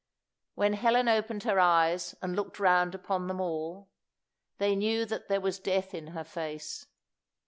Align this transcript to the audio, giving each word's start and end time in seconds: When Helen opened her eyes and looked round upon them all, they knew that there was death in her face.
When 0.55 0.73
Helen 0.73 1.07
opened 1.07 1.43
her 1.43 1.59
eyes 1.59 2.15
and 2.23 2.35
looked 2.35 2.59
round 2.59 2.95
upon 2.95 3.27
them 3.27 3.39
all, 3.39 3.87
they 4.57 4.75
knew 4.75 5.05
that 5.05 5.27
there 5.27 5.39
was 5.39 5.59
death 5.59 5.93
in 5.93 6.07
her 6.07 6.23
face. 6.23 6.87